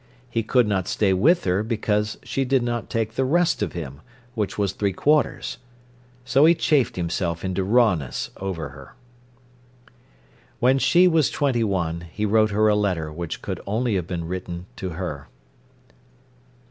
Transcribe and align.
He 0.31 0.41
could 0.41 0.67
not 0.67 0.87
stay 0.87 1.13
with 1.13 1.43
her 1.43 1.61
because 1.61 2.17
she 2.23 2.43
did 2.43 2.63
not 2.63 2.89
take 2.89 3.13
the 3.13 3.23
rest 3.23 3.61
of 3.61 3.73
him, 3.73 4.01
which 4.33 4.57
was 4.57 4.71
three 4.71 4.93
quarters. 4.93 5.59
So 6.25 6.45
he 6.45 6.55
chafed 6.55 6.95
himself 6.95 7.45
into 7.45 7.63
rawness 7.63 8.31
over 8.37 8.69
her. 8.69 8.95
When 10.59 10.79
she 10.79 11.07
was 11.07 11.29
twenty 11.29 11.63
one 11.63 12.05
he 12.11 12.25
wrote 12.25 12.49
her 12.49 12.67
a 12.67 12.75
letter 12.75 13.13
which 13.13 13.43
could 13.43 13.61
only 13.67 13.93
have 13.93 14.07
been 14.07 14.25
written 14.25 14.65
to 14.77 14.89
her. 14.97 15.29